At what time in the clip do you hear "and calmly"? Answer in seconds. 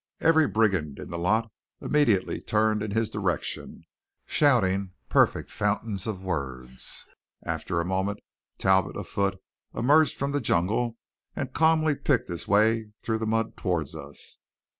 11.35-11.93